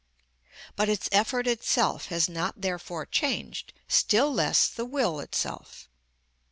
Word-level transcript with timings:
But 0.75 0.89
its 0.89 1.07
effort 1.11 1.45
itself 1.45 2.07
has 2.07 2.27
not 2.27 2.59
therefore 2.61 3.05
changed, 3.05 3.71
still 3.87 4.33
less 4.33 4.67
the 4.67 4.83
will 4.85 5.19
itself. 5.19 5.87